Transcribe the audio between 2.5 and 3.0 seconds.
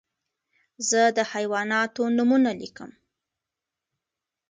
لیکم.